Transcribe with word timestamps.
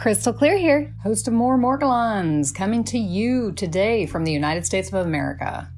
Crystal 0.00 0.32
Clear 0.32 0.56
here, 0.56 0.94
host 1.02 1.28
of 1.28 1.34
More 1.34 1.58
Morgellons, 1.58 2.54
coming 2.54 2.84
to 2.84 2.96
you 2.96 3.52
today 3.52 4.06
from 4.06 4.24
the 4.24 4.32
United 4.32 4.64
States 4.64 4.88
of 4.88 4.94
America. 4.94 5.68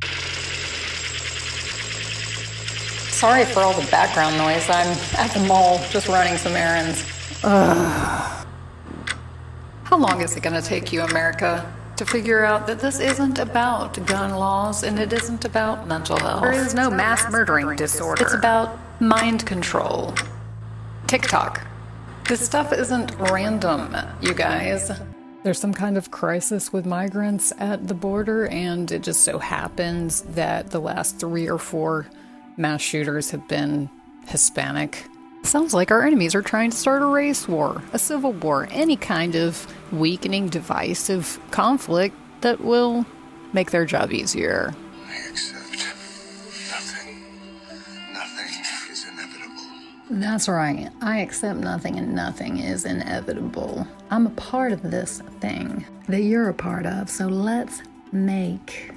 Sorry 3.10 3.44
for 3.44 3.62
all 3.62 3.72
the 3.72 3.90
background 3.90 4.38
noise. 4.38 4.70
I'm 4.70 4.86
at 5.18 5.32
the 5.32 5.44
mall 5.48 5.84
just 5.90 6.06
running 6.06 6.36
some 6.36 6.52
errands. 6.52 7.04
Ugh. 7.42 8.46
How 9.82 9.96
long 9.98 10.20
is 10.20 10.36
it 10.36 10.44
going 10.44 10.54
to 10.54 10.62
take 10.62 10.92
you, 10.92 11.02
America, 11.02 11.74
to 11.96 12.06
figure 12.06 12.44
out 12.44 12.68
that 12.68 12.78
this 12.78 13.00
isn't 13.00 13.40
about 13.40 14.06
gun 14.06 14.30
laws 14.30 14.84
and 14.84 15.00
it 15.00 15.12
isn't 15.12 15.44
about 15.44 15.88
mental 15.88 16.16
health? 16.16 16.42
There 16.42 16.52
is 16.52 16.74
no 16.74 16.92
mass 16.92 17.28
murdering 17.28 17.74
disorder. 17.74 18.22
It's 18.22 18.34
about 18.34 18.78
mind 19.00 19.44
control. 19.46 20.14
TikTok. 21.08 21.71
This 22.28 22.44
stuff 22.44 22.72
isn't 22.72 23.14
random, 23.18 23.94
you 24.20 24.32
guys. 24.32 24.90
There's 25.42 25.58
some 25.58 25.74
kind 25.74 25.98
of 25.98 26.10
crisis 26.10 26.72
with 26.72 26.86
migrants 26.86 27.52
at 27.58 27.88
the 27.88 27.94
border, 27.94 28.46
and 28.46 28.90
it 28.90 29.02
just 29.02 29.24
so 29.24 29.38
happens 29.38 30.22
that 30.22 30.70
the 30.70 30.78
last 30.78 31.18
three 31.18 31.48
or 31.48 31.58
four 31.58 32.06
mass 32.56 32.80
shooters 32.80 33.30
have 33.32 33.46
been 33.48 33.90
Hispanic. 34.28 35.04
Sounds 35.42 35.74
like 35.74 35.90
our 35.90 36.06
enemies 36.06 36.34
are 36.36 36.42
trying 36.42 36.70
to 36.70 36.76
start 36.76 37.02
a 37.02 37.06
race 37.06 37.48
war, 37.48 37.82
a 37.92 37.98
civil 37.98 38.32
war, 38.32 38.68
any 38.70 38.96
kind 38.96 39.34
of 39.34 39.66
weakening, 39.92 40.48
divisive 40.48 41.40
conflict 41.50 42.14
that 42.42 42.60
will 42.60 43.04
make 43.52 43.72
their 43.72 43.84
job 43.84 44.12
easier. 44.12 44.72
I 45.08 45.28
accept 45.28 45.61
That's 50.14 50.46
right. 50.46 50.90
I 51.00 51.20
accept 51.20 51.58
nothing 51.60 51.96
and 51.98 52.14
nothing 52.14 52.58
is 52.58 52.84
inevitable. 52.84 53.88
I'm 54.10 54.26
a 54.26 54.30
part 54.30 54.72
of 54.72 54.82
this 54.82 55.22
thing 55.40 55.86
that 56.06 56.20
you're 56.20 56.50
a 56.50 56.54
part 56.54 56.84
of, 56.84 57.08
so 57.08 57.28
let's 57.28 57.80
make 58.12 58.90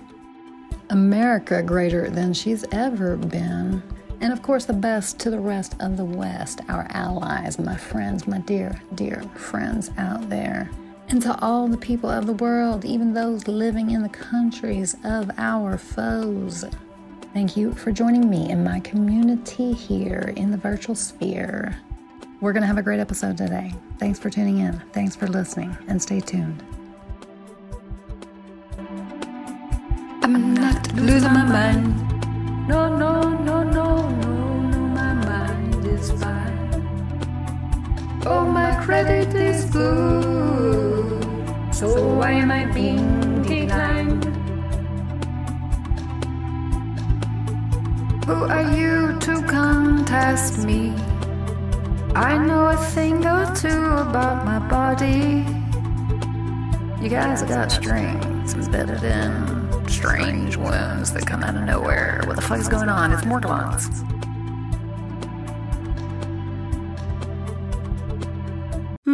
America 0.89 1.63
greater 1.63 2.09
than 2.09 2.33
she's 2.33 2.65
ever 2.73 3.15
been. 3.15 3.81
And 4.19 4.33
of 4.33 4.41
course, 4.41 4.65
the 4.65 4.73
best 4.73 5.17
to 5.19 5.29
the 5.29 5.39
rest 5.39 5.77
of 5.79 5.95
the 5.95 6.03
West, 6.03 6.59
our 6.67 6.85
allies, 6.89 7.57
my 7.59 7.77
friends, 7.77 8.27
my 8.27 8.39
dear, 8.39 8.81
dear 8.95 9.23
friends 9.35 9.91
out 9.97 10.29
there. 10.29 10.69
And 11.07 11.21
to 11.21 11.41
all 11.41 11.69
the 11.69 11.77
people 11.77 12.09
of 12.09 12.25
the 12.25 12.33
world, 12.33 12.83
even 12.83 13.13
those 13.13 13.47
living 13.47 13.91
in 13.91 14.03
the 14.03 14.09
countries 14.09 14.97
of 15.05 15.31
our 15.37 15.77
foes. 15.77 16.65
Thank 17.35 17.57
you 17.57 17.73
for 17.73 17.91
joining 17.91 18.29
me 18.29 18.49
in 18.49 18.63
my 18.63 18.79
community 18.79 19.73
here 19.73 20.33
in 20.37 20.51
the 20.51 20.57
virtual 20.57 20.95
sphere. 20.95 21.77
We're 22.39 22.53
going 22.53 22.61
to 22.61 22.67
have 22.67 22.77
a 22.77 22.81
great 22.81 23.01
episode 23.01 23.35
today. 23.35 23.73
Thanks 23.99 24.17
for 24.17 24.29
tuning 24.29 24.59
in. 24.59 24.81
Thanks 24.93 25.17
for 25.17 25.27
listening, 25.27 25.77
and 25.89 26.01
stay 26.01 26.21
tuned. 26.21 26.63
I'm 30.21 30.53
not 30.53 30.95
losing 30.95 31.33
my 31.33 31.43
mind. 31.43 32.67
No, 32.69 32.87
no, 32.95 33.21
no, 33.23 33.63
no, 33.63 34.09
no, 34.09 34.09
no, 34.09 34.77
my 34.95 35.13
mind 35.13 35.85
is 35.87 36.11
fine. 36.11 36.69
Oh, 38.25 38.45
my 38.45 38.81
credit 38.81 39.35
is 39.35 39.65
good. 39.65 41.21
So 41.75 42.15
why 42.15 42.31
am 42.31 42.49
I 42.49 42.63
being 42.71 43.24
Who 48.25 48.33
are 48.33 48.75
you 48.75 49.19
to 49.19 49.43
contest 49.43 50.65
me? 50.65 50.89
I 52.15 52.39
know 52.39 52.69
a 52.69 52.75
thing 52.75 53.23
or 53.23 53.45
two 53.55 53.67
about 53.69 54.43
my 54.43 54.57
body. 54.67 55.45
You 57.03 57.09
guys 57.09 57.43
got 57.43 57.71
strings 57.71 58.55
embedded 58.55 59.03
in 59.03 59.87
strange 59.87 60.57
wounds 60.57 61.13
that 61.13 61.27
come 61.27 61.43
out 61.43 61.55
of 61.55 61.65
nowhere. 61.65 62.23
What 62.25 62.37
the 62.37 62.41
fuck 62.41 62.57
is 62.57 62.67
going 62.67 62.89
on? 62.89 63.11
It's 63.11 63.21
Morgellons. 63.21 64.14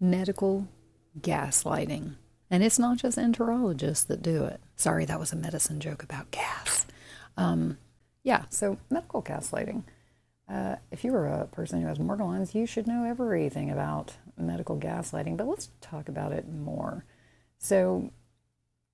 Medical 0.00 0.68
gaslighting. 1.20 2.14
And 2.50 2.62
it's 2.62 2.78
not 2.78 2.98
just 2.98 3.18
enterologists 3.18 4.06
that 4.06 4.22
do 4.22 4.44
it. 4.44 4.60
Sorry, 4.76 5.04
that 5.04 5.20
was 5.20 5.32
a 5.32 5.36
medicine 5.36 5.80
joke 5.80 6.02
about 6.02 6.30
gas. 6.30 6.86
Um, 7.36 7.78
yeah, 8.22 8.44
so 8.50 8.78
medical 8.90 9.22
gaslighting. 9.22 9.84
Uh, 10.48 10.76
if 10.90 11.04
you're 11.04 11.26
a 11.26 11.46
person 11.46 11.80
who 11.80 11.88
has 11.88 11.98
Morgellons, 11.98 12.54
you 12.54 12.66
should 12.66 12.86
know 12.86 13.04
everything 13.04 13.70
about 13.70 14.16
medical 14.38 14.78
gaslighting, 14.78 15.36
but 15.36 15.46
let's 15.46 15.68
talk 15.80 16.08
about 16.08 16.32
it 16.32 16.48
more. 16.48 17.04
So, 17.58 18.10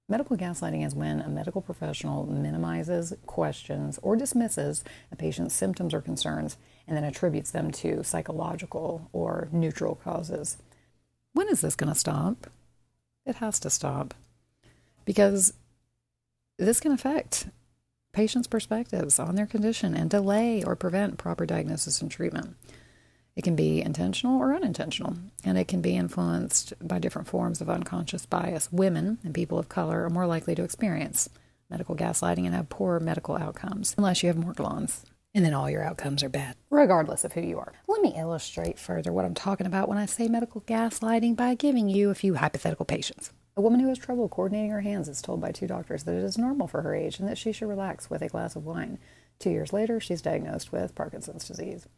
medical 0.09 0.37
gaslighting 0.37 0.85
is 0.85 0.95
when 0.95 1.21
a 1.21 1.29
medical 1.29 1.63
professional 1.63 2.27
minimizes, 2.27 3.15
questions, 3.27 4.01
or 4.03 4.17
dismisses 4.17 4.83
a 5.13 5.17
patient's 5.17 5.55
symptoms 5.55 5.95
or 5.95 6.01
concerns 6.01 6.57
and 6.89 6.97
then 6.97 7.05
attributes 7.05 7.53
them 7.53 7.71
to 7.71 8.03
psychological 8.03 9.09
or 9.13 9.49
neutral 9.53 9.95
causes. 9.95 10.59
When 11.35 11.49
is 11.49 11.61
this 11.61 11.77
going 11.77 11.93
to 11.93 11.99
stop? 11.99 12.47
It 13.27 13.37
has 13.37 13.59
to 13.61 13.71
stop 13.71 14.15
because 15.05 15.53
this 16.59 16.81
can 16.81 16.93
affect 16.93 17.49
patients' 18.13 18.47
perspectives 18.47 19.19
on 19.19 19.35
their 19.35 19.47
condition 19.47 19.95
and 19.95 20.09
delay 20.09 20.63
or 20.63 20.77
prevent 20.77 21.19
proper 21.19 21.45
diagnosis 21.45 22.01
and 22.01 22.11
treatment. 22.11 22.57
It 23.35 23.43
can 23.43 23.57
be 23.57 23.83
intentional 23.83 24.39
or 24.39 24.55
unintentional, 24.55 25.17
and 25.45 25.59
it 25.59 25.67
can 25.67 25.81
be 25.81 25.97
influenced 25.97 26.73
by 26.81 27.01
different 27.01 27.27
forms 27.27 27.61
of 27.61 27.69
unconscious 27.69 28.27
bias. 28.27 28.71
Women 28.71 29.19
and 29.25 29.35
people 29.35 29.59
of 29.59 29.69
color 29.69 30.05
are 30.05 30.11
more 30.11 30.27
likely 30.27 30.55
to 30.55 30.63
experience 30.63 31.29
medical 31.69 31.97
gaslighting 31.97 32.47
and 32.47 32.55
have 32.55 32.69
poor 32.69 33.01
medical 33.01 33.37
outcomes, 33.37 33.95
unless 33.99 34.23
you 34.23 34.29
have 34.29 34.37
Morgellons. 34.37 35.03
And 35.35 35.45
then 35.45 35.53
all 35.53 35.69
your 35.69 35.83
outcomes 35.83 36.23
are 36.23 36.29
bad, 36.29 36.55
regardless 36.71 37.25
of 37.25 37.33
who 37.33 37.41
you 37.41 37.59
are. 37.59 37.73
Let 38.05 38.13
me 38.13 38.21
illustrate 38.21 38.79
further 38.79 39.15
what 39.15 39.25
I'm 39.25 39.33
talking 39.33 39.67
about 39.67 39.89
when 39.89 39.97
I 39.97 40.05
say 40.05 40.29
medical 40.29 40.61
gaslighting 40.61 41.37
by 41.37 41.55
giving 41.55 41.89
you 41.89 42.11
a 42.11 42.15
few 42.15 42.35
hypothetical 42.35 42.85
patients. 42.85 43.33
A 43.57 43.63
woman 43.63 43.81
who 43.81 43.89
has 43.89 43.97
trouble 43.97 44.29
coordinating 44.29 44.73
her 44.73 44.83
hands 44.83 45.09
is 45.09 45.23
told 45.23 45.41
by 45.41 45.53
two 45.53 45.67
doctors 45.67 46.05
that 46.05 46.15
it 46.15 46.23
is 46.23 46.37
normal 46.37 46.67
for 46.67 46.83
her 46.83 46.95
age 46.95 47.19
and 47.19 47.27
that 47.27 47.39
she 47.39 47.51
should 47.51 47.67
relax 47.67 48.11
with 48.11 48.21
a 48.21 48.29
glass 48.29 48.57
of 48.57 48.67
wine. 48.67 48.99
Two 49.39 49.49
years 49.49 49.73
later, 49.73 50.01
she's 50.01 50.21
diagnosed 50.21 50.71
with 50.71 50.95
Parkinson's 50.95 51.49
disease. 51.49 51.89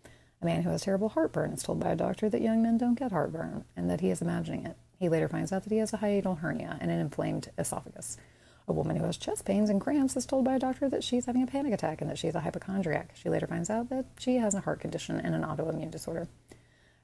A 0.40 0.44
man 0.44 0.62
who 0.62 0.70
has 0.70 0.82
terrible 0.82 1.08
heartburn 1.08 1.50
is 1.50 1.64
told 1.64 1.80
by 1.80 1.90
a 1.90 1.96
doctor 1.96 2.28
that 2.28 2.40
young 2.40 2.62
men 2.62 2.78
don't 2.78 2.96
get 2.96 3.10
heartburn 3.10 3.64
and 3.76 3.90
that 3.90 4.00
he 4.00 4.10
is 4.10 4.22
imagining 4.22 4.64
it. 4.64 4.76
He 5.00 5.08
later 5.08 5.28
finds 5.28 5.52
out 5.52 5.64
that 5.64 5.72
he 5.72 5.78
has 5.78 5.92
a 5.92 5.98
hiatal 5.98 6.38
hernia 6.38 6.78
and 6.80 6.92
an 6.92 7.00
inflamed 7.00 7.50
esophagus. 7.58 8.16
A 8.69 8.72
woman 8.72 8.97
who 8.97 9.04
has 9.04 9.16
chest 9.16 9.44
pains 9.44 9.71
and 9.71 9.81
cramps 9.81 10.16
is 10.16 10.27
told 10.27 10.44
by 10.44 10.54
a 10.54 10.59
doctor 10.59 10.88
that 10.88 11.04
she's 11.04 11.27
having 11.27 11.43
a 11.43 11.47
panic 11.47 11.72
attack 11.72 12.00
and 12.00 12.10
that 12.10 12.19
she's 12.19 12.34
a 12.34 12.41
hypochondriac. 12.41 13.10
She 13.15 13.28
later 13.28 13.47
finds 13.47 13.71
out 13.71 13.91
that 13.91 14.06
she 14.19 14.37
has 14.37 14.54
a 14.54 14.60
heart 14.60 14.81
condition 14.81 15.21
and 15.21 15.34
an 15.34 15.43
autoimmune 15.43 15.91
disorder. 15.91 16.28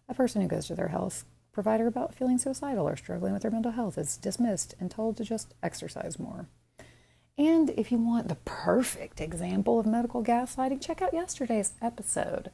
A 0.09 0.15
person 0.15 0.43
who 0.43 0.49
goes 0.49 0.67
to 0.67 0.75
their 0.75 0.89
health 0.89 1.25
provider 1.53 1.87
about 1.87 2.15
feeling 2.15 2.39
suicidal 2.39 2.89
or 2.89 2.97
struggling 2.97 3.33
with 3.33 3.43
their 3.43 3.51
mental 3.51 3.73
health 3.73 3.97
is 3.97 4.17
dismissed 4.17 4.75
and 4.81 4.91
told 4.91 5.17
to 5.17 5.25
just 5.25 5.55
exercise 5.63 6.19
more. 6.19 6.49
And 7.39 7.71
if 7.71 7.93
you 7.93 7.99
want 7.99 8.29
the 8.29 8.35
perfect 8.45 9.21
example 9.21 9.79
of 9.79 9.87
medical 9.87 10.23
gaslighting, 10.25 10.85
check 10.85 11.01
out 11.01 11.15
yesterday's 11.15 11.73
episode 11.81 12.51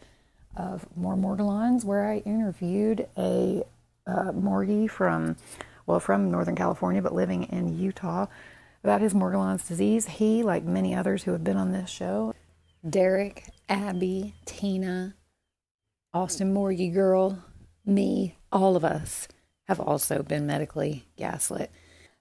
of 0.57 0.87
More 0.97 1.17
Morgellons, 1.17 1.85
where 1.85 2.07
I 2.07 2.19
interviewed 2.19 3.09
a 3.17 3.65
uh, 4.07 4.33
from, 4.89 5.37
well, 5.87 6.01
from 6.01 6.31
Northern 6.31 6.57
California, 6.57 7.03
but 7.03 7.15
living 7.15 7.45
in 7.45 7.79
Utah 7.79 8.27
about 8.83 9.01
his 9.01 9.15
Morgellons 9.15 9.67
disease. 9.67 10.07
He, 10.07 10.43
like 10.43 10.65
many 10.65 10.95
others 10.95 11.25
who 11.25 11.33
have 11.33 11.45
been 11.45 11.57
on 11.57 11.73
this 11.73 11.91
show, 11.91 12.35
Derek, 12.89 13.45
Abby, 13.69 14.35
Tina, 14.45 15.15
Austin 16.15 16.55
Morgie 16.55 16.93
Girl, 16.93 17.43
me, 17.85 18.37
all 18.53 18.77
of 18.77 18.85
us 18.85 19.29
have 19.67 19.81
also 19.81 20.23
been 20.23 20.47
medically 20.47 21.07
gaslit. 21.17 21.71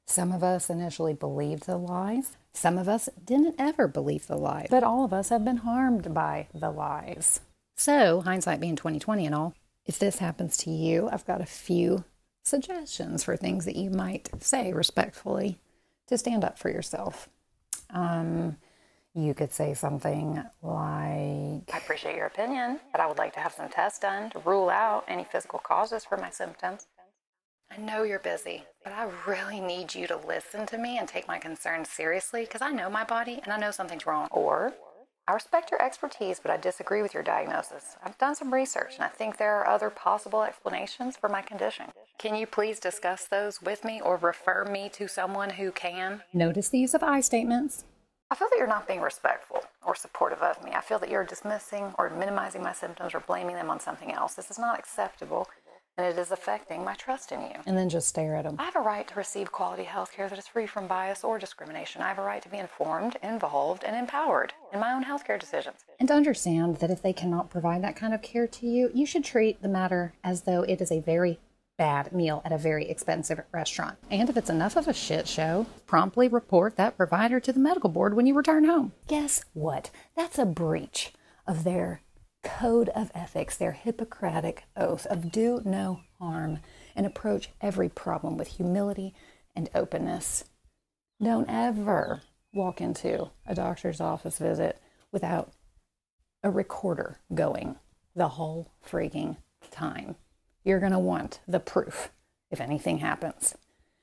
Some 0.05 0.31
of 0.31 0.43
us 0.43 0.69
initially 0.69 1.13
believed 1.13 1.65
the 1.65 1.77
lies. 1.77 2.37
Some 2.53 2.77
of 2.77 2.87
us 2.87 3.09
didn't 3.23 3.55
ever 3.59 3.87
believe 3.87 4.27
the 4.27 4.37
lies. 4.37 4.67
But 4.69 4.83
all 4.83 5.03
of 5.03 5.13
us 5.13 5.29
have 5.29 5.45
been 5.45 5.57
harmed 5.57 6.13
by 6.13 6.47
the 6.53 6.71
lies. 6.71 7.41
So, 7.75 8.21
hindsight 8.21 8.59
being 8.59 8.75
2020 8.75 9.25
and 9.25 9.35
all, 9.35 9.53
if 9.85 9.99
this 9.99 10.17
happens 10.17 10.57
to 10.57 10.71
you, 10.71 11.09
I've 11.11 11.25
got 11.25 11.41
a 11.41 11.45
few 11.45 12.03
suggestions 12.43 13.23
for 13.23 13.37
things 13.37 13.65
that 13.65 13.75
you 13.75 13.89
might 13.89 14.29
say 14.41 14.73
respectfully 14.73 15.59
to 16.07 16.17
stand 16.17 16.43
up 16.43 16.57
for 16.57 16.69
yourself. 16.69 17.29
Um, 17.89 18.57
you 19.13 19.33
could 19.33 19.51
say 19.51 19.73
something 19.73 20.43
like, 20.61 21.73
I 21.73 21.77
appreciate 21.77 22.15
your 22.15 22.27
opinion, 22.27 22.79
but 22.91 23.01
I 23.01 23.07
would 23.07 23.17
like 23.17 23.33
to 23.33 23.39
have 23.39 23.53
some 23.53 23.69
tests 23.69 23.99
done 23.99 24.29
to 24.31 24.39
rule 24.39 24.69
out 24.69 25.05
any 25.07 25.23
physical 25.23 25.59
causes 25.59 26.05
for 26.05 26.17
my 26.17 26.29
symptoms. 26.29 26.87
I 27.71 27.77
know 27.77 28.03
you're 28.03 28.19
busy, 28.19 28.63
but 28.83 28.93
I 28.93 29.09
really 29.25 29.59
need 29.59 29.93
you 29.93 30.07
to 30.07 30.17
listen 30.17 30.65
to 30.67 30.77
me 30.77 30.99
and 30.99 31.07
take 31.07 31.27
my 31.27 31.37
concerns 31.39 31.89
seriously 31.89 32.41
because 32.41 32.61
I 32.61 32.71
know 32.71 32.89
my 32.89 33.03
body 33.03 33.39
and 33.43 33.51
I 33.51 33.57
know 33.57 33.71
something's 33.71 34.05
wrong. 34.05 34.27
Or, 34.31 34.73
I 35.29 35.33
respect 35.33 35.71
your 35.71 35.81
expertise, 35.81 36.39
but 36.39 36.51
I 36.51 36.55
disagree 36.55 37.01
with 37.01 37.13
your 37.13 37.21
diagnosis. 37.21 37.97
I've 38.01 38.17
done 38.17 38.33
some 38.33 38.53
research 38.53 38.95
and 38.95 39.03
I 39.03 39.09
think 39.09 39.35
there 39.35 39.57
are 39.57 39.67
other 39.67 39.89
possible 39.89 40.41
explanations 40.41 41.17
for 41.17 41.27
my 41.27 41.41
condition. 41.41 41.87
Can 42.17 42.33
you 42.33 42.47
please 42.47 42.79
discuss 42.79 43.25
those 43.25 43.61
with 43.61 43.83
me 43.83 43.99
or 43.99 44.15
refer 44.15 44.63
me 44.63 44.87
to 44.93 45.09
someone 45.09 45.49
who 45.49 45.73
can? 45.73 46.23
Notice 46.33 46.69
the 46.69 46.79
use 46.79 46.93
of 46.93 47.03
I 47.03 47.19
statements. 47.19 47.83
I 48.31 48.35
feel 48.35 48.47
that 48.49 48.57
you're 48.57 48.67
not 48.67 48.87
being 48.87 49.01
respectful 49.01 49.63
or 49.85 49.95
supportive 49.95 50.41
of 50.41 50.63
me. 50.63 50.71
I 50.71 50.79
feel 50.79 50.99
that 50.99 51.09
you're 51.09 51.25
dismissing 51.25 51.93
or 51.97 52.09
minimizing 52.09 52.63
my 52.63 52.73
symptoms 52.73 53.13
or 53.13 53.19
blaming 53.19 53.55
them 53.55 53.69
on 53.69 53.81
something 53.81 54.13
else. 54.13 54.35
This 54.35 54.49
is 54.49 54.57
not 54.57 54.79
acceptable 54.79 55.49
and 55.97 56.05
it 56.05 56.19
is 56.19 56.31
affecting 56.31 56.83
my 56.83 56.93
trust 56.93 57.31
in 57.31 57.41
you. 57.41 57.55
And 57.65 57.77
then 57.77 57.89
just 57.89 58.07
stare 58.07 58.35
at 58.35 58.43
them. 58.43 58.55
I 58.59 58.65
have 58.65 58.75
a 58.75 58.81
right 58.81 59.07
to 59.07 59.15
receive 59.15 59.51
quality 59.51 59.83
health 59.83 60.11
care 60.11 60.29
that 60.29 60.37
is 60.37 60.47
free 60.47 60.67
from 60.67 60.87
bias 60.87 61.23
or 61.23 61.39
discrimination. 61.39 62.01
I 62.01 62.09
have 62.09 62.19
a 62.19 62.23
right 62.23 62.41
to 62.43 62.49
be 62.49 62.57
informed, 62.57 63.17
involved, 63.23 63.83
and 63.83 63.95
empowered 63.95 64.53
in 64.71 64.79
my 64.79 64.93
own 64.93 65.03
healthcare 65.03 65.39
decisions. 65.39 65.85
And 65.99 66.07
to 66.09 66.15
understand 66.15 66.77
that 66.77 66.91
if 66.91 67.01
they 67.01 67.13
cannot 67.13 67.49
provide 67.49 67.83
that 67.83 67.95
kind 67.95 68.13
of 68.13 68.21
care 68.21 68.47
to 68.47 68.67
you, 68.67 68.91
you 68.93 69.05
should 69.05 69.23
treat 69.23 69.61
the 69.61 69.67
matter 69.67 70.13
as 70.23 70.41
though 70.41 70.61
it 70.63 70.81
is 70.81 70.91
a 70.91 70.99
very 70.99 71.39
bad 71.77 72.11
meal 72.11 72.41
at 72.43 72.51
a 72.51 72.57
very 72.57 72.89
expensive 72.89 73.39
restaurant. 73.51 73.97
And 74.09 74.29
if 74.29 74.37
it's 74.37 74.49
enough 74.49 74.75
of 74.75 74.87
a 74.87 74.93
shit 74.93 75.27
show, 75.27 75.67
promptly 75.85 76.27
report 76.27 76.75
that 76.75 76.97
provider 76.97 77.39
to 77.39 77.53
the 77.53 77.59
medical 77.59 77.89
board 77.89 78.15
when 78.15 78.25
you 78.25 78.33
return 78.33 78.65
home. 78.65 78.93
Guess 79.07 79.45
what? 79.53 79.91
That's 80.15 80.39
a 80.39 80.45
breach 80.45 81.13
of 81.45 81.63
their 81.63 82.01
code 82.47 82.89
of 82.89 83.11
ethics, 83.13 83.57
their 83.57 83.73
Hippocratic 83.73 84.63
oath 84.77 85.05
of 85.07 85.31
do 85.31 85.61
no 85.65 85.99
harm 86.17 86.59
and 86.95 87.05
approach 87.05 87.49
every 87.59 87.89
problem 87.89 88.37
with 88.37 88.47
humility 88.47 89.13
and 89.55 89.69
openness. 89.75 90.45
Don't 91.21 91.49
ever 91.49 92.21
walk 92.53 92.79
into 92.79 93.29
a 93.45 93.53
doctor's 93.53 93.99
office 93.99 94.37
visit 94.37 94.81
without 95.11 95.51
a 96.41 96.49
recorder 96.49 97.19
going 97.33 97.75
the 98.15 98.29
whole 98.29 98.71
freaking 98.87 99.37
time. 99.69 100.15
You're 100.63 100.79
going 100.79 100.93
to 100.93 100.99
want 100.99 101.41
the 101.47 101.59
proof 101.59 102.11
if 102.49 102.61
anything 102.61 102.99
happens 102.99 103.55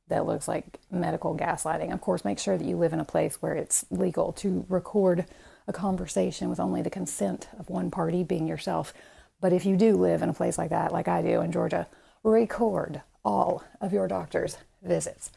that 0.08 0.26
looks 0.26 0.46
like 0.46 0.78
medical 0.90 1.36
gaslighting. 1.36 1.92
Of 1.92 2.02
course, 2.02 2.24
make 2.24 2.38
sure 2.38 2.58
that 2.58 2.66
you 2.66 2.76
live 2.76 2.92
in 2.92 3.00
a 3.00 3.04
place 3.04 3.40
where 3.40 3.54
it's 3.54 3.86
legal 3.90 4.32
to 4.34 4.66
record 4.68 5.24
a 5.66 5.72
conversation 5.72 6.48
with 6.48 6.60
only 6.60 6.82
the 6.82 6.90
consent 6.90 7.48
of 7.58 7.70
one 7.70 7.90
party, 7.90 8.22
being 8.22 8.46
yourself. 8.46 8.92
But 9.40 9.52
if 9.52 9.66
you 9.66 9.76
do 9.76 9.96
live 9.96 10.22
in 10.22 10.28
a 10.28 10.34
place 10.34 10.58
like 10.58 10.70
that, 10.70 10.92
like 10.92 11.08
I 11.08 11.22
do 11.22 11.40
in 11.40 11.52
Georgia, 11.52 11.86
record 12.22 13.02
all 13.24 13.64
of 13.80 13.92
your 13.92 14.08
doctor's 14.08 14.58
visits. 14.82 15.30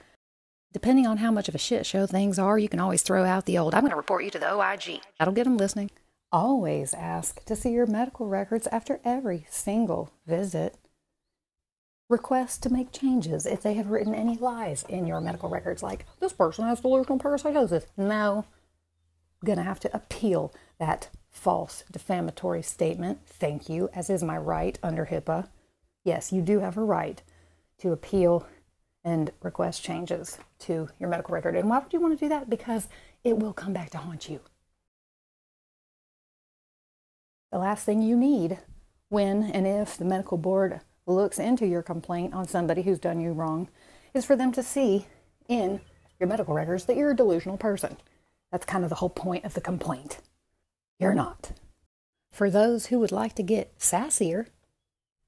Depending 0.73 1.07
on 1.07 1.17
how 1.17 1.31
much 1.31 1.47
of 1.47 1.55
a 1.55 1.59
shit 1.59 1.85
show 1.85 2.05
things 2.05 2.37
are, 2.37 2.59
you 2.59 2.69
can 2.69 2.79
always 2.79 3.01
throw 3.01 3.23
out 3.23 3.45
the 3.45 3.57
old, 3.57 3.73
I'm 3.73 3.81
going 3.81 3.91
to 3.91 3.97
report 3.97 4.23
you 4.25 4.31
to 4.31 4.39
the 4.39 4.53
OIG. 4.53 5.01
That'll 5.17 5.33
get 5.33 5.45
them 5.45 5.57
listening. 5.57 5.91
Always 6.31 6.93
ask 6.93 7.43
to 7.45 7.55
see 7.55 7.71
your 7.71 7.85
medical 7.85 8.27
records 8.27 8.67
after 8.67 8.99
every 9.05 9.47
single 9.49 10.11
visit. 10.25 10.75
Request 12.09 12.63
to 12.63 12.69
make 12.69 12.91
changes 12.91 13.45
if 13.45 13.61
they 13.61 13.73
have 13.75 13.89
written 13.89 14.13
any 14.13 14.37
lies 14.37 14.85
in 14.89 15.07
your 15.07 15.21
medical 15.21 15.49
records, 15.49 15.81
like, 15.81 16.05
this 16.19 16.33
person 16.33 16.65
has 16.65 16.81
delusional 16.81 17.17
parasitosis. 17.17 17.85
No, 17.95 18.45
going 19.43 19.57
to 19.57 19.63
have 19.63 19.79
to 19.81 19.95
appeal 19.95 20.53
that 20.79 21.09
false 21.31 21.83
defamatory 21.91 22.61
statement. 22.61 23.19
Thank 23.25 23.69
you, 23.69 23.89
as 23.93 24.09
is 24.09 24.23
my 24.23 24.37
right 24.37 24.77
under 24.81 25.05
HIPAA. 25.05 25.47
Yes, 26.03 26.31
you 26.31 26.41
do 26.41 26.59
have 26.59 26.77
a 26.77 26.83
right 26.83 27.21
to 27.79 27.91
appeal 27.91 28.47
and 29.03 29.31
request 29.41 29.83
changes 29.83 30.37
to 30.59 30.89
your 30.99 31.09
medical 31.09 31.33
record. 31.33 31.55
And 31.55 31.69
why 31.69 31.79
would 31.79 31.93
you 31.93 31.99
want 31.99 32.17
to 32.17 32.25
do 32.25 32.29
that? 32.29 32.49
Because 32.49 32.87
it 33.23 33.37
will 33.37 33.53
come 33.53 33.73
back 33.73 33.89
to 33.91 33.97
haunt 33.97 34.29
you. 34.29 34.41
The 37.51 37.59
last 37.59 37.85
thing 37.85 38.01
you 38.01 38.17
need 38.17 38.59
when 39.09 39.43
and 39.43 39.65
if 39.65 39.97
the 39.97 40.05
medical 40.05 40.37
board 40.37 40.81
looks 41.05 41.39
into 41.39 41.65
your 41.65 41.81
complaint 41.81 42.33
on 42.33 42.47
somebody 42.47 42.81
who's 42.81 42.99
done 42.99 43.21
you 43.21 43.31
wrong 43.31 43.69
is 44.13 44.25
for 44.25 44.35
them 44.35 44.51
to 44.51 44.61
see 44.61 45.07
in 45.47 45.79
your 46.19 46.27
medical 46.27 46.53
records 46.53 46.85
that 46.85 46.97
you're 46.97 47.11
a 47.11 47.15
delusional 47.15 47.57
person. 47.57 47.95
That's 48.51 48.65
kind 48.65 48.83
of 48.83 48.89
the 48.89 48.95
whole 48.95 49.09
point 49.09 49.45
of 49.45 49.53
the 49.53 49.61
complaint. 49.61 50.19
You're 50.99 51.13
not. 51.13 51.51
For 52.31 52.49
those 52.49 52.87
who 52.87 52.99
would 52.99 53.11
like 53.11 53.35
to 53.35 53.43
get 53.43 53.77
sassier 53.79 54.47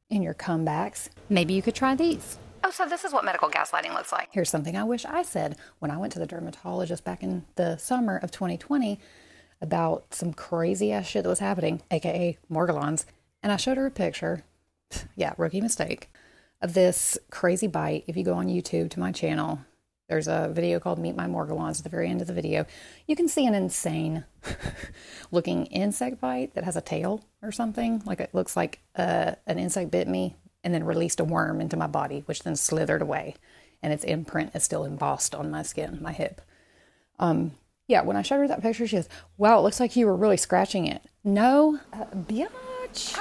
in 0.09 0.21
your 0.21 0.33
comebacks, 0.33 1.09
maybe 1.29 1.53
you 1.53 1.61
could 1.61 1.75
try 1.75 1.95
these. 1.95 2.39
Oh, 2.63 2.71
so 2.71 2.85
this 2.85 3.05
is 3.05 3.13
what 3.13 3.25
medical 3.25 3.49
gaslighting 3.49 3.93
looks 3.93 4.11
like. 4.11 4.29
Here's 4.31 4.49
something 4.49 4.75
I 4.75 4.83
wish 4.83 5.05
I 5.05 5.23
said 5.23 5.57
when 5.79 5.91
I 5.91 5.97
went 5.97 6.13
to 6.13 6.19
the 6.19 6.25
dermatologist 6.25 7.03
back 7.03 7.23
in 7.23 7.45
the 7.55 7.77
summer 7.77 8.17
of 8.17 8.31
2020 8.31 8.99
about 9.61 10.13
some 10.13 10.33
crazy 10.33 10.91
ass 10.91 11.07
shit 11.07 11.23
that 11.23 11.29
was 11.29 11.39
happening, 11.39 11.81
aka 11.91 12.37
Morgellons. 12.51 13.05
And 13.41 13.51
I 13.51 13.57
showed 13.57 13.77
her 13.77 13.85
a 13.85 13.91
picture, 13.91 14.43
yeah, 15.15 15.33
rookie 15.37 15.61
mistake, 15.61 16.11
of 16.61 16.73
this 16.73 17.17
crazy 17.29 17.67
bite. 17.67 18.03
If 18.07 18.17
you 18.17 18.23
go 18.23 18.33
on 18.33 18.47
YouTube 18.47 18.89
to 18.91 18.99
my 18.99 19.11
channel, 19.11 19.59
there's 20.09 20.27
a 20.27 20.49
video 20.51 20.79
called 20.79 20.97
Meet 20.99 21.15
My 21.15 21.27
Morgellons 21.27 21.77
at 21.77 21.83
the 21.83 21.89
very 21.89 22.09
end 22.09 22.19
of 22.19 22.27
the 22.27 22.33
video. 22.33 22.65
You 23.07 23.15
can 23.15 23.27
see 23.27 23.45
an 23.45 23.53
insane 23.53 24.25
looking 25.31 25.67
insect 25.67 26.19
bite 26.19 26.55
that 26.55 26.63
has 26.63 26.75
a 26.75 26.81
tail 26.81 27.23
or 27.43 27.51
something. 27.51 28.01
Like 28.05 28.19
it 28.19 28.33
looks 28.33 28.57
like 28.57 28.79
uh, 28.95 29.33
an 29.45 29.59
insect 29.59 29.91
bit 29.91 30.07
me 30.07 30.35
and 30.63 30.73
then 30.73 30.83
released 30.83 31.19
a 31.19 31.23
worm 31.23 31.61
into 31.61 31.77
my 31.77 31.87
body, 31.87 32.23
which 32.25 32.43
then 32.43 32.55
slithered 32.55 33.03
away. 33.03 33.35
And 33.81 33.93
its 33.93 34.03
imprint 34.03 34.55
is 34.55 34.63
still 34.63 34.83
embossed 34.83 35.33
on 35.33 35.51
my 35.51 35.61
skin, 35.61 35.99
my 36.01 36.11
hip. 36.11 36.41
Um, 37.19 37.51
yeah, 37.87 38.01
when 38.01 38.17
I 38.17 38.23
showed 38.23 38.39
her 38.39 38.47
that 38.47 38.61
picture, 38.61 38.87
she 38.87 38.97
goes, 38.97 39.09
Wow, 39.37 39.59
it 39.59 39.61
looks 39.61 39.79
like 39.79 39.95
you 39.95 40.07
were 40.07 40.15
really 40.15 40.37
scratching 40.37 40.87
it. 40.87 41.03
No, 41.23 41.79
uh, 41.93 42.05
bitch. 42.15 43.15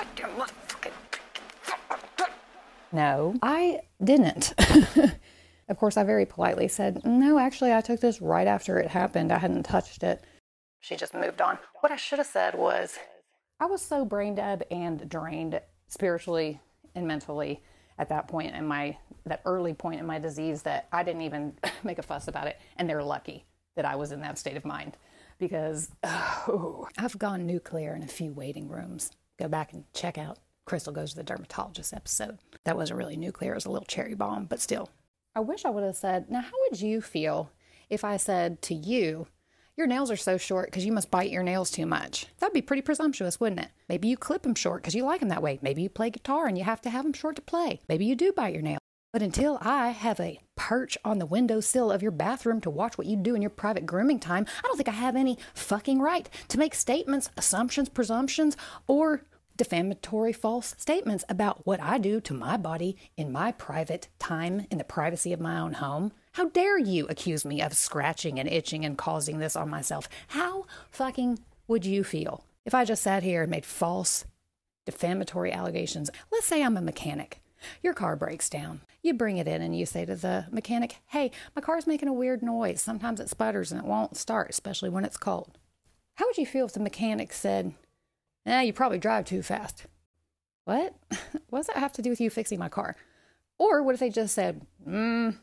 No, 2.91 3.35
I 3.43 3.81
didn't. 4.03 4.55
Of 5.69 5.77
course, 5.77 5.97
I 5.97 6.05
very 6.05 6.25
politely 6.25 6.69
said, 6.69 7.05
No, 7.05 7.39
actually, 7.39 7.73
I 7.75 7.81
took 7.81 8.01
this 8.01 8.23
right 8.23 8.47
after 8.47 8.79
it 8.79 8.89
happened. 8.89 9.33
I 9.33 9.39
hadn't 9.39 9.65
touched 9.65 10.03
it. 10.03 10.25
She 10.81 10.97
just 10.97 11.15
moved 11.15 11.41
on. 11.41 11.59
What 11.81 11.93
I 11.93 11.97
should 11.97 12.19
have 12.19 12.27
said 12.27 12.55
was, 12.55 12.99
I 13.61 13.67
was 13.67 13.83
so 13.83 14.05
brain 14.05 14.35
dead 14.35 14.65
and 14.71 15.09
drained 15.09 15.61
spiritually 15.89 16.61
and 16.95 17.07
mentally 17.07 17.63
at 17.99 18.09
that 18.09 18.29
point 18.29 18.55
in 18.55 18.67
my 18.67 18.97
that 19.27 19.43
early 19.45 19.75
point 19.75 20.01
in 20.01 20.07
my 20.07 20.19
disease 20.19 20.63
that 20.63 20.89
I 20.93 21.03
didn't 21.03 21.23
even 21.23 21.55
make 21.83 21.99
a 21.99 22.03
fuss 22.03 22.29
about 22.29 22.47
it 22.47 22.59
and 22.77 22.89
they're 22.89 23.03
lucky 23.03 23.45
that 23.77 23.85
I 23.85 23.97
was 23.97 24.13
in 24.13 24.21
that 24.21 24.39
state 24.39 24.57
of 24.57 24.65
mind 24.65 24.97
because 25.39 25.91
oh, 26.05 26.89
I've 26.97 27.19
gone 27.19 27.47
nuclear 27.47 27.95
in 27.95 28.03
a 28.03 28.09
few 28.09 28.33
waiting 28.33 28.69
rooms. 28.69 29.11
Go 29.39 29.49
back 29.49 29.73
and 29.73 29.85
check 29.93 30.19
out 30.19 30.39
Crystal 30.65 30.93
Goes 30.93 31.11
to 31.11 31.17
the 31.17 31.23
Dermatologist 31.23 31.93
episode. 31.93 32.39
That 32.65 32.77
wasn't 32.77 32.99
really 32.99 33.17
nuclear, 33.17 33.53
it 33.53 33.57
was 33.57 33.67
a 33.67 33.71
little 33.71 33.87
cherry 33.87 34.15
bomb, 34.15 34.47
but 34.47 34.61
still, 34.61 34.91
I 35.39 35.41
wish 35.41 35.65
I 35.65 35.71
would 35.71 35.85
have 35.85 35.95
said, 35.95 36.29
Now, 36.29 36.41
how 36.41 36.51
would 36.63 36.81
you 36.81 37.01
feel 37.01 37.53
if 37.89 38.03
I 38.03 38.17
said 38.17 38.61
to 38.63 38.75
you, 38.75 39.29
Your 39.77 39.87
nails 39.87 40.11
are 40.11 40.17
so 40.17 40.37
short 40.37 40.67
because 40.67 40.85
you 40.85 40.91
must 40.91 41.13
bite 41.13 41.31
your 41.31 41.45
nails 41.45 41.71
too 41.71 41.87
much? 41.87 42.27
That'd 42.41 42.53
be 42.53 42.61
pretty 42.61 42.83
presumptuous, 42.83 43.39
wouldn't 43.39 43.61
it? 43.61 43.69
Maybe 43.89 44.09
you 44.09 44.17
clip 44.17 44.43
them 44.43 44.57
short 44.57 44.83
because 44.83 44.97
you 44.97 45.05
like 45.05 45.21
them 45.21 45.29
that 45.29 45.41
way. 45.41 45.61
Maybe 45.63 45.81
you 45.81 45.91
play 45.91 46.11
guitar 46.11 46.49
and 46.49 46.59
you 46.59 46.65
have 46.65 46.81
to 46.81 46.91
have 46.91 47.05
them 47.05 47.13
short 47.13 47.37
to 47.37 47.43
play. 47.43 47.79
Maybe 47.89 48.05
you 48.05 48.17
do 48.17 48.33
bite 48.33 48.53
your 48.53 48.63
nails. 48.63 48.81
But 49.13 49.23
until 49.23 49.59
I 49.61 49.91
have 49.91 50.19
a 50.19 50.41
perch 50.57 50.99
on 51.05 51.21
the 51.21 51.25
windowsill 51.25 51.93
of 51.93 52.03
your 52.03 52.11
bathroom 52.11 52.61
to 52.63 52.69
watch 52.69 52.99
what 52.99 53.07
you 53.07 53.15
do 53.15 53.37
in 53.37 53.41
your 53.41 53.49
private 53.49 53.87
grooming 53.87 54.19
time, 54.19 54.45
I 54.59 54.67
don't 54.67 54.77
think 54.77 54.89
I 54.89 54.93
have 54.93 55.15
any 55.15 55.39
fucking 55.55 56.01
right 56.01 56.29
to 56.49 56.59
make 56.59 56.75
statements, 56.75 57.31
assumptions, 57.37 57.89
presumptions, 57.89 58.57
or 58.89 59.23
defamatory 59.59 60.33
false 60.33 60.75
statements 60.79 61.25
about 61.29 61.67
what 61.67 61.83
I 61.83 61.99
do 61.99 62.21
to 62.23 62.33
my 62.33 62.57
body 62.57 62.97
in 63.17 63.31
my 63.31 63.53
private 63.53 64.09
time 64.19 64.67
in 64.71 64.79
the 64.79 64.85
privacy 64.85 65.33
of 65.35 65.41
my 65.41 65.59
own 65.59 65.75
home. 65.75 66.13
How 66.33 66.49
dare 66.49 66.79
you 66.79 67.07
accuse 67.09 67.45
me 67.45 67.61
of 67.61 67.75
scratching 67.75 68.39
and 68.39 68.49
itching 68.49 68.85
and 68.85 68.97
causing 68.97 69.39
this 69.39 69.57
on 69.57 69.69
myself? 69.69 70.09
How 70.29 70.65
fucking 70.91 71.41
would 71.67 71.85
you 71.85 72.05
feel 72.05 72.45
if 72.65 72.75
I 72.75 72.85
just 72.85 73.03
sat 73.03 73.23
here 73.25 73.43
and 73.43 73.51
made 73.51 73.67
false 73.67 74.25
defamatory 74.87 75.53
allegations? 75.53 76.09
Let's 76.33 76.47
say 76.47 76.63
I'm 76.63 76.77
a 76.77 76.81
mechanic. 76.81 77.43
Your 77.83 77.95
car 77.95 78.15
breaks 78.15 78.49
down. 78.49 78.83
You 79.03 79.15
bring 79.15 79.39
it 79.39 79.49
in 79.49 79.61
and 79.61 79.77
you 79.77 79.85
say 79.85 80.05
to 80.05 80.15
the 80.15 80.47
mechanic, 80.53 80.99
Hey, 81.07 81.33
my 81.57 81.63
car's 81.63 81.89
making 81.89 82.09
a 82.09 82.13
weird 82.13 82.43
noise. 82.43 82.81
Sometimes 82.81 83.19
it 83.19 83.29
sputters 83.29 83.73
and 83.73 83.81
it 83.81 83.87
won't 83.87 84.17
start, 84.17 84.51
especially 84.51 84.89
when 84.89 85.05
it's 85.05 85.17
cold. 85.17 85.59
How 86.15 86.27
would 86.27 86.39
you 86.39 86.47
feel 86.47 86.67
if 86.67 86.73
the 86.73 86.81
mechanic 86.81 87.33
said, 87.33 87.75
Eh, 88.47 88.63
you 88.63 88.73
probably 88.73 88.99
drive 88.99 89.25
too 89.25 89.43
fast. 89.43 89.87
What? 90.65 90.95
what 91.51 91.61
does 91.61 91.67
that 91.67 91.77
have 91.77 91.93
to 91.95 92.03
do 92.03 92.11
with 92.11 92.21
you 92.21 92.31
fixing 92.31 92.59
my 92.59 92.69
car? 92.69 92.97
Or 93.59 93.83
what 93.83 93.95
if 93.95 94.01
they 94.01 94.11
just 94.11 94.35
said, 94.35 94.67
mm, 94.87 95.37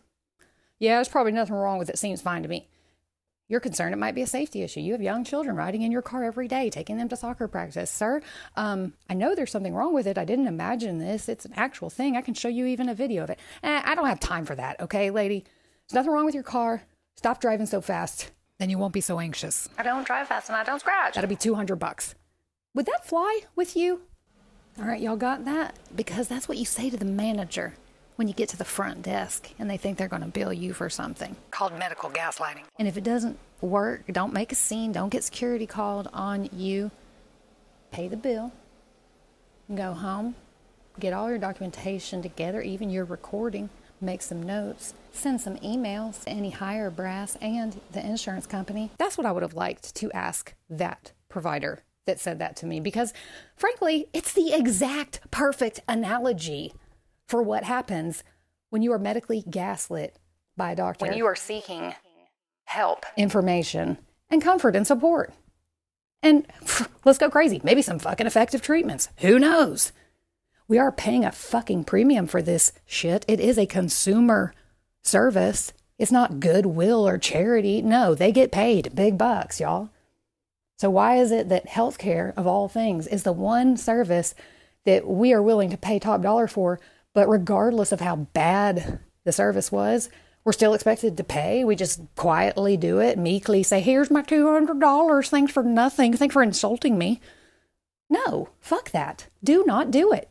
yeah, 0.79 0.95
there's 0.95 1.09
probably 1.09 1.31
nothing 1.31 1.55
wrong 1.55 1.77
with 1.77 1.89
it. 1.89 1.97
Seems 1.97 2.21
fine 2.21 2.43
to 2.43 2.49
me. 2.49 2.69
You're 3.47 3.59
concerned 3.59 3.93
it 3.93 3.97
might 3.97 4.15
be 4.15 4.23
a 4.23 4.27
safety 4.27 4.63
issue. 4.63 4.79
You 4.79 4.93
have 4.93 5.01
young 5.01 5.23
children 5.23 5.55
riding 5.55 5.83
in 5.83 5.91
your 5.91 6.01
car 6.01 6.23
every 6.23 6.47
day, 6.47 6.71
taking 6.71 6.97
them 6.97 7.09
to 7.09 7.15
soccer 7.15 7.47
practice. 7.47 7.91
Sir, 7.91 8.21
um, 8.55 8.93
I 9.07 9.13
know 9.13 9.35
there's 9.35 9.51
something 9.51 9.75
wrong 9.75 9.93
with 9.93 10.07
it. 10.07 10.17
I 10.17 10.25
didn't 10.25 10.47
imagine 10.47 10.97
this. 10.97 11.29
It's 11.29 11.45
an 11.45 11.53
actual 11.55 11.91
thing. 11.91 12.17
I 12.17 12.21
can 12.21 12.33
show 12.33 12.47
you 12.47 12.65
even 12.65 12.89
a 12.89 12.95
video 12.95 13.23
of 13.23 13.29
it. 13.29 13.39
Eh, 13.61 13.81
I 13.85 13.93
don't 13.93 14.07
have 14.07 14.19
time 14.19 14.45
for 14.45 14.55
that, 14.55 14.79
okay, 14.81 15.11
lady? 15.11 15.43
There's 15.87 15.95
nothing 15.95 16.11
wrong 16.11 16.25
with 16.25 16.33
your 16.33 16.43
car. 16.43 16.81
Stop 17.17 17.39
driving 17.39 17.67
so 17.67 17.81
fast. 17.81 18.31
Then 18.57 18.71
you 18.71 18.79
won't 18.79 18.93
be 18.93 19.01
so 19.01 19.19
anxious. 19.19 19.69
I 19.77 19.83
don't 19.83 20.07
drive 20.07 20.27
fast 20.27 20.49
and 20.49 20.55
I 20.55 20.63
don't 20.63 20.79
scratch. 20.79 21.13
That'll 21.13 21.29
be 21.29 21.35
200 21.35 21.75
bucks. 21.75 22.15
Would 22.75 22.85
that 22.87 23.05
fly 23.07 23.39
with 23.55 23.75
you? 23.77 24.01
All 24.77 24.85
right, 24.85 24.99
y'all 24.99 25.15
got 25.15 25.45
that? 25.45 25.77
Because 25.95 26.27
that's 26.27 26.49
what 26.49 26.57
you 26.57 26.65
say 26.65 26.89
to 26.89 26.97
the 26.97 27.05
manager 27.05 27.75
when 28.17 28.27
you 28.27 28.33
get 28.33 28.49
to 28.49 28.57
the 28.57 28.65
front 28.65 29.01
desk 29.01 29.49
and 29.57 29.69
they 29.69 29.77
think 29.77 29.97
they're 29.97 30.09
going 30.09 30.21
to 30.21 30.27
bill 30.27 30.51
you 30.51 30.73
for 30.73 30.89
something 30.89 31.35
Called 31.51 31.77
medical 31.79 32.09
gaslighting. 32.09 32.63
and 32.77 32.87
if 32.87 32.97
it 32.97 33.03
doesn't 33.05 33.39
work, 33.61 34.03
don't 34.11 34.33
make 34.33 34.51
a 34.51 34.55
scene, 34.55 34.91
don't 34.91 35.09
get 35.09 35.23
security 35.23 35.65
called 35.65 36.09
on 36.13 36.49
you. 36.51 36.91
Pay 37.91 38.09
the 38.09 38.17
bill, 38.17 38.51
go 39.73 39.93
home, 39.93 40.35
get 40.99 41.13
all 41.13 41.29
your 41.29 41.37
documentation 41.37 42.21
together, 42.21 42.61
even 42.61 42.89
your 42.89 43.05
recording, 43.05 43.69
make 44.01 44.21
some 44.21 44.43
notes, 44.43 44.93
send 45.13 45.39
some 45.39 45.55
emails 45.57 46.23
to 46.23 46.29
any 46.29 46.49
higher 46.49 46.89
brass 46.89 47.37
and 47.37 47.79
the 47.93 48.05
insurance 48.05 48.45
company. 48.45 48.91
That's 48.97 49.17
what 49.17 49.25
I 49.25 49.31
would 49.31 49.43
have 49.43 49.53
liked 49.53 49.95
to 49.95 50.11
ask 50.11 50.53
that 50.69 51.13
provider 51.29 51.84
that 52.05 52.19
said 52.19 52.39
that 52.39 52.55
to 52.57 52.65
me 52.65 52.79
because, 52.79 53.13
frankly, 53.55 54.07
it's 54.13 54.33
the 54.33 54.53
exact 54.53 55.19
perfect 55.31 55.79
analogy 55.87 56.73
for 57.27 57.41
what 57.41 57.63
happens 57.63 58.23
when 58.69 58.81
you 58.81 58.91
are 58.91 58.99
medically 58.99 59.43
gaslit 59.49 60.17
by 60.55 60.71
a 60.71 60.75
doctor 60.75 61.05
When 61.05 61.17
you 61.17 61.25
are 61.25 61.35
seeking 61.35 61.93
help. 62.65 63.05
information 63.17 63.97
and 64.29 64.41
comfort 64.41 64.75
and 64.75 64.85
support. 64.85 65.33
And 66.21 66.47
pff, 66.63 66.87
let's 67.05 67.17
go 67.17 67.29
crazy. 67.29 67.61
Maybe 67.63 67.81
some 67.81 67.99
fucking 67.99 68.27
effective 68.27 68.61
treatments. 68.61 69.09
Who 69.17 69.39
knows? 69.39 69.91
We 70.67 70.79
are 70.79 70.91
paying 70.91 71.23
a 71.23 71.31
fucking 71.31 71.83
premium 71.83 72.25
for 72.27 72.41
this 72.41 72.71
shit. 72.85 73.23
It 73.27 73.39
is 73.39 73.57
a 73.57 73.67
consumer 73.67 74.53
service. 75.03 75.73
It's 75.99 76.11
not 76.11 76.39
goodwill 76.39 77.07
or 77.07 77.17
charity. 77.17 77.81
No, 77.81 78.15
they 78.15 78.31
get 78.31 78.51
paid 78.51 78.95
big 78.95 79.17
bucks, 79.17 79.59
y'all. 79.59 79.89
So 80.77 80.89
why 80.89 81.17
is 81.17 81.31
it 81.31 81.49
that 81.49 81.67
healthcare 81.67 82.33
of 82.35 82.45
all 82.45 82.67
things 82.67 83.07
is 83.07 83.23
the 83.23 83.31
one 83.31 83.77
service 83.77 84.35
that 84.85 85.07
we 85.07 85.33
are 85.33 85.41
willing 85.41 85.69
to 85.69 85.77
pay 85.77 85.99
top 85.99 86.21
dollar 86.21 86.47
for, 86.47 86.79
but 87.13 87.29
regardless 87.29 87.91
of 87.91 88.01
how 88.01 88.15
bad 88.15 88.99
the 89.23 89.31
service 89.31 89.71
was, 89.71 90.09
we're 90.43 90.51
still 90.51 90.73
expected 90.73 91.17
to 91.17 91.23
pay. 91.23 91.63
We 91.63 91.75
just 91.75 92.01
quietly 92.15 92.77
do 92.77 92.99
it, 92.99 93.17
meekly 93.17 93.63
say, 93.63 93.81
"Here's 93.81 94.11
my 94.11 94.21
$200. 94.21 95.29
Thanks 95.29 95.51
for 95.51 95.63
nothing. 95.63 96.13
Thanks 96.13 96.33
for 96.33 96.43
insulting 96.43 96.97
me." 96.97 97.19
No, 98.09 98.49
fuck 98.59 98.91
that. 98.91 99.27
Do 99.43 99.63
not 99.65 99.89
do 99.89 100.11
it. 100.11 100.29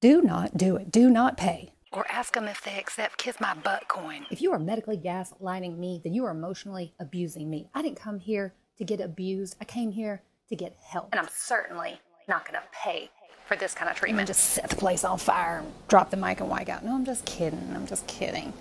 Do 0.00 0.22
not 0.22 0.56
do 0.56 0.76
it. 0.76 0.92
Do 0.92 1.10
not 1.10 1.36
pay. 1.36 1.72
Or 1.92 2.06
ask 2.08 2.34
them 2.34 2.46
if 2.46 2.62
they 2.62 2.78
accept 2.78 3.18
kiss 3.18 3.40
my 3.40 3.54
butt 3.54 3.88
coin. 3.88 4.24
If 4.30 4.40
you 4.40 4.52
are 4.52 4.60
medically 4.60 4.96
gaslighting 4.96 5.76
me, 5.76 6.00
then 6.04 6.14
you 6.14 6.24
are 6.24 6.30
emotionally 6.30 6.94
abusing 7.00 7.50
me. 7.50 7.68
I 7.74 7.82
didn't 7.82 7.98
come 7.98 8.20
here 8.20 8.54
to 8.80 8.84
get 8.84 9.00
abused. 9.00 9.56
I 9.60 9.64
came 9.64 9.92
here 9.92 10.22
to 10.48 10.56
get 10.56 10.74
help. 10.82 11.10
And 11.12 11.20
I'm 11.20 11.28
certainly 11.30 12.00
not 12.26 12.46
going 12.46 12.58
to 12.58 12.66
pay 12.72 13.10
for 13.46 13.54
this 13.54 13.74
kind 13.74 13.90
of 13.90 13.96
treatment. 13.96 14.26
just 14.26 14.40
set 14.40 14.70
the 14.70 14.76
place 14.76 15.04
on 15.04 15.18
fire 15.18 15.58
and 15.58 15.70
drop 15.88 16.10
the 16.10 16.16
mic 16.16 16.40
and 16.40 16.48
white 16.48 16.70
out. 16.70 16.82
No, 16.82 16.94
I'm 16.94 17.04
just 17.04 17.26
kidding. 17.26 17.72
I'm 17.74 17.86
just 17.86 18.06
kidding. 18.06 18.54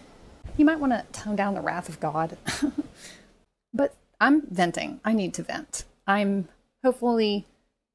You 0.57 0.65
might 0.65 0.79
want 0.79 0.91
to 0.91 1.05
tone 1.17 1.38
down 1.38 1.53
the 1.53 1.61
wrath 1.61 1.88
of 1.88 2.01
God. 2.01 2.38
but 3.73 3.95
I'm 4.19 4.41
venting. 4.47 4.99
I 5.05 5.13
need 5.13 5.33
to 5.35 5.43
vent. 5.43 5.85
I'm 6.05 6.49
hopefully 6.83 7.45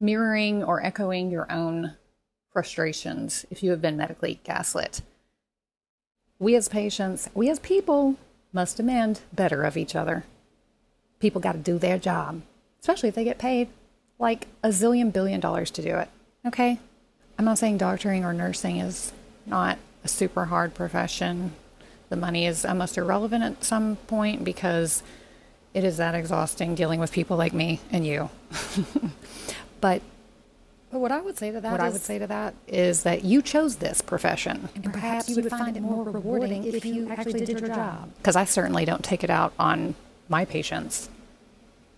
mirroring 0.01 0.65
or 0.65 0.83
echoing 0.83 1.31
your 1.31 1.51
own 1.53 1.95
frustrations 2.55 3.45
if 3.51 3.63
you 3.63 3.71
have 3.71 3.83
been 3.83 3.99
medically 3.99 4.41
gaslit. 4.45 5.03
We 6.39 6.57
as 6.57 6.71
patients, 6.71 7.29
we 7.35 7.51
as 7.51 7.59
people 7.59 8.17
must 8.51 8.79
demand 8.79 9.21
better 9.35 9.63
of 9.63 9.77
each 9.77 9.95
other. 9.95 10.25
People 11.25 11.41
got 11.41 11.53
to 11.53 11.59
do 11.59 11.79
their 11.79 11.99
job, 11.99 12.43
especially 12.83 13.09
if 13.09 13.15
they 13.15 13.25
get 13.25 13.39
paid 13.39 13.69
like 14.19 14.47
a 14.63 14.69
zillion 14.69 15.11
billion 15.11 15.41
dollars 15.41 15.71
to 15.71 15.81
do 15.81 15.97
it. 15.97 16.11
Okay? 16.47 16.79
I'm 17.39 17.47
not 17.47 17.57
saying 17.57 17.79
doctoring 17.79 18.27
or 18.27 18.35
nursing 18.35 18.77
is 18.77 19.11
not 19.47 19.79
a 20.05 20.09
super 20.09 20.45
hard 20.45 20.75
profession. 20.75 21.53
The 22.11 22.17
money 22.17 22.45
is 22.45 22.67
almost 22.67 22.99
irrelevant 22.99 23.43
at 23.43 23.65
some 23.65 23.97
point 23.97 24.45
because 24.45 25.03
it 25.73 25.83
is 25.83 25.97
that 25.97 26.15
exhausting 26.15 26.75
dealing 26.75 27.01
with 27.01 27.11
people 27.11 27.39
like 27.39 27.55
me 27.55 27.81
and 27.91 28.07
you. 28.07 28.29
but 29.81 30.03
but 30.93 30.99
what 30.99 31.11
I 31.11 31.23
would 31.23 31.39
say 31.39 31.53
to 31.53 31.61
that, 31.63 31.73
what 31.73 31.81
I 31.81 31.89
would 31.89 32.03
say 32.03 32.19
to 32.19 32.27
that 32.27 32.55
is 32.69 33.05
that 33.05 33.25
you 33.25 33.41
chose 33.41 33.77
this 33.77 34.03
profession, 34.03 34.69
and 34.75 34.93
perhaps 34.93 35.31
you 35.31 35.37
would 35.37 35.49
find 35.49 35.75
it 35.75 35.81
more 35.81 36.05
rewarding 36.05 36.65
if 36.65 36.85
you 36.85 37.09
actually 37.09 37.47
did 37.47 37.61
your 37.61 37.71
job. 37.71 38.15
Because 38.19 38.37
I 38.37 38.45
certainly 38.45 38.85
don't 38.85 39.03
take 39.03 39.25
it 39.25 39.31
out 39.31 39.55
on 39.59 39.95
my 40.29 40.45
patients. 40.45 41.09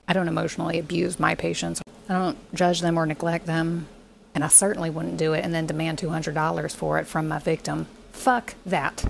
I 0.08 0.12
don't 0.12 0.28
emotionally 0.28 0.78
abuse 0.78 1.18
my 1.18 1.34
patients. 1.34 1.82
I 2.08 2.12
don't 2.12 2.54
judge 2.54 2.80
them 2.80 2.98
or 2.98 3.06
neglect 3.06 3.46
them, 3.46 3.88
and 4.34 4.44
I 4.44 4.48
certainly 4.48 4.90
wouldn't 4.90 5.16
do 5.16 5.32
it 5.32 5.44
and 5.44 5.52
then 5.52 5.66
demand 5.66 5.98
two 5.98 6.10
hundred 6.10 6.34
dollars 6.34 6.74
for 6.74 6.98
it 6.98 7.06
from 7.06 7.28
my 7.28 7.38
victim. 7.38 7.86
Fuck 8.12 8.54
that. 8.66 9.04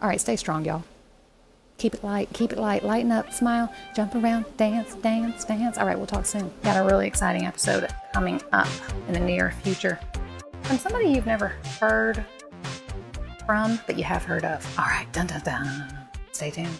All 0.00 0.08
right, 0.08 0.20
stay 0.20 0.36
strong, 0.36 0.64
y'all. 0.64 0.84
Keep 1.76 1.94
it 1.94 2.04
light, 2.04 2.28
keep 2.32 2.52
it 2.52 2.58
light, 2.58 2.84
lighten 2.84 3.12
up, 3.12 3.32
smile, 3.32 3.72
jump 3.94 4.14
around, 4.14 4.44
dance, 4.56 4.94
dance, 4.96 5.44
dance. 5.44 5.78
All 5.78 5.86
right, 5.86 5.96
we'll 5.96 6.06
talk 6.06 6.26
soon. 6.26 6.50
Got 6.64 6.76
a 6.76 6.84
really 6.84 7.06
exciting 7.06 7.46
episode 7.46 7.88
coming 8.12 8.40
up 8.52 8.68
in 9.06 9.14
the 9.14 9.20
near 9.20 9.52
future 9.62 10.00
from 10.62 10.78
somebody 10.78 11.06
you've 11.06 11.26
never 11.26 11.48
heard 11.80 12.24
from, 13.46 13.78
but 13.86 13.96
you 13.96 14.04
have 14.04 14.24
heard 14.24 14.44
of. 14.44 14.78
All 14.78 14.86
right, 14.86 15.06
dun 15.12 15.26
dun 15.28 15.40
dun. 15.42 16.08
Stay 16.32 16.50
tuned. 16.50 16.78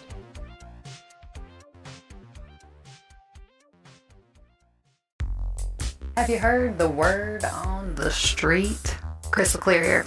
Have 6.19 6.29
you 6.29 6.39
heard 6.39 6.77
the 6.77 6.89
word 6.89 7.45
on 7.45 7.95
the 7.95 8.11
street? 8.11 8.97
Crystal 9.31 9.61
clear 9.61 9.81
here. 9.81 10.05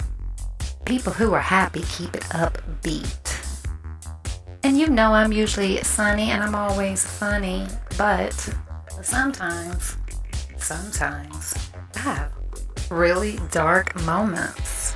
People 0.85 1.11
who 1.11 1.33
are 1.33 1.41
happy 1.41 1.81
keep 1.89 2.13
it 2.13 2.21
upbeat. 2.25 3.65
And 4.61 4.77
you 4.77 4.89
know 4.89 5.13
I'm 5.13 5.31
usually 5.33 5.77
sunny 5.77 6.29
and 6.29 6.43
I'm 6.43 6.53
always 6.53 7.03
funny, 7.03 7.65
but 7.97 8.31
sometimes, 9.01 9.97
sometimes 10.57 11.55
I 11.95 11.99
have 11.99 12.31
really 12.91 13.39
dark 13.49 13.99
moments. 14.03 14.95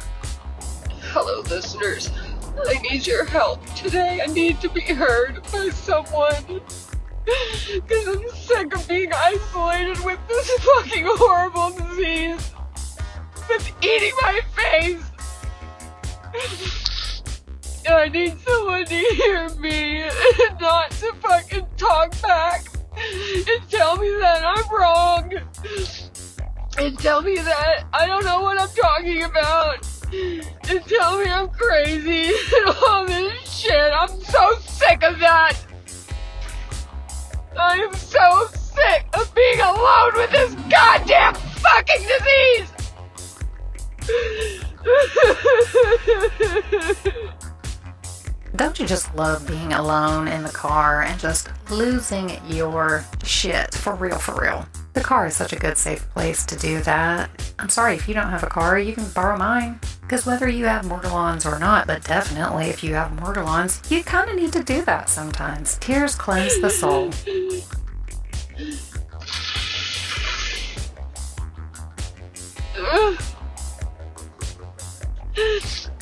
Hello, 1.01 1.41
listeners. 1.49 2.11
I 2.67 2.75
need 2.91 3.07
your 3.07 3.25
help 3.25 3.65
today. 3.73 4.21
I 4.21 4.27
need 4.27 4.61
to 4.61 4.69
be 4.69 4.81
heard 4.81 5.41
by 5.51 5.69
someone. 5.69 6.61
Because 7.27 8.07
I'm 8.07 8.29
sick 8.29 8.73
of 8.73 8.87
being 8.87 9.11
isolated 9.13 10.03
with 10.05 10.19
this 10.29 10.49
fucking 10.59 11.03
horrible 11.05 11.71
disease 11.71 12.53
that's 13.49 13.71
eating 13.81 14.13
my 14.21 14.39
face. 14.55 15.03
I 17.89 18.07
need 18.07 18.39
someone 18.39 18.85
to 18.85 18.95
hear 18.95 19.49
me 19.55 20.03
and 20.03 20.59
not 20.61 20.91
to 20.91 21.13
fucking 21.21 21.65
talk 21.75 22.21
back 22.21 22.65
and 22.95 23.69
tell 23.69 23.97
me 23.97 24.09
that 24.21 24.43
I'm 24.45 24.75
wrong. 24.75 25.33
And 26.77 26.97
tell 26.99 27.21
me 27.21 27.35
that 27.35 27.85
I 27.93 28.05
don't 28.05 28.23
know 28.23 28.41
what 28.41 28.59
I'm 28.59 28.69
talking 28.69 29.23
about. 29.23 29.85
And 30.13 30.85
tell 30.85 31.17
me 31.19 31.29
I'm 31.29 31.49
crazy 31.49 32.33
and 32.55 32.75
all 32.85 33.05
this 33.05 33.59
shit. 33.59 33.91
I'm 33.93 34.09
so 34.21 34.57
sick 34.59 35.03
of 35.03 35.19
that. 35.19 35.57
I 37.59 37.77
am 37.77 37.93
so 37.93 38.47
sick 38.53 39.05
of 39.13 39.33
being 39.33 39.59
alone 39.59 40.11
with 40.15 40.31
this 40.31 40.53
goddamn 40.69 41.33
fucking 41.33 42.05
disease. 42.07 42.71
Don't 48.55 48.79
you 48.79 48.87
just 48.87 49.13
love 49.15 49.47
being 49.47 49.73
alone 49.73 50.27
in 50.27 50.43
the 50.43 50.49
car 50.49 51.03
and 51.03 51.19
just 51.19 51.49
losing 51.69 52.39
your 52.47 53.03
shit? 53.23 53.73
For 53.73 53.93
real, 53.95 54.17
for 54.17 54.39
real. 54.41 54.65
The 54.93 55.01
car 55.01 55.27
is 55.27 55.35
such 55.35 55.53
a 55.53 55.57
good, 55.57 55.77
safe 55.77 56.09
place 56.09 56.45
to 56.45 56.55
do 56.55 56.81
that. 56.81 57.29
I'm 57.59 57.69
sorry 57.69 57.95
if 57.95 58.07
you 58.07 58.13
don't 58.13 58.29
have 58.29 58.43
a 58.43 58.47
car, 58.47 58.79
you 58.79 58.93
can 58.93 59.07
borrow 59.09 59.37
mine. 59.37 59.79
Because 60.07 60.25
whether 60.25 60.47
you 60.47 60.65
have 60.67 60.85
Morgellons 60.85 61.45
or 61.45 61.59
not, 61.59 61.85
but 61.85 62.01
definitely 62.01 62.67
if 62.67 62.81
you 62.81 62.93
have 62.93 63.11
Morgellons, 63.11 63.91
you 63.91 64.05
kind 64.05 64.29
of 64.29 64.37
need 64.37 64.53
to 64.53 64.63
do 64.63 64.81
that 64.83 65.09
sometimes. 65.09 65.75
Tears 65.79 66.15
cleanse 66.15 66.61
the 66.61 66.69
soul. 66.69 67.11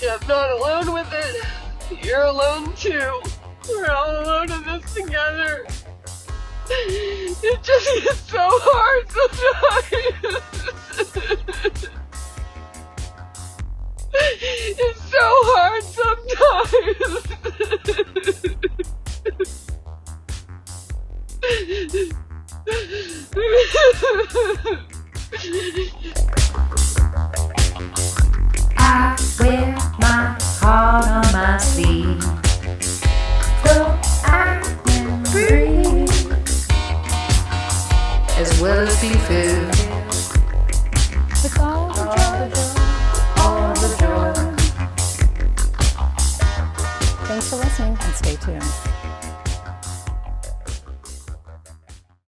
I'm 0.07 0.27
not 0.27 0.51
alone 0.51 0.93
with 0.93 1.11
it. 1.11 1.43
You're 2.05 2.25
alone 2.25 2.75
too. 2.75 3.23
We're 3.67 3.89
all 3.89 4.23
alone 4.23 4.51
in 4.51 4.63
this 4.65 4.93
together. 4.93 5.65
It 7.47 7.61
just 7.63 8.03
gets 8.03 8.21
so 8.21 8.39
hard 8.39 9.11
sometimes. 11.49 11.89
It's 14.67 14.99
so 15.11 15.19
hard 15.19 15.83
sometimes. 15.83 17.25
I 28.77 29.15
wear 29.39 29.77
my 29.99 30.35
heart 30.59 31.05
on 31.05 31.31
my 31.31 31.57
sleeve. 31.57 32.44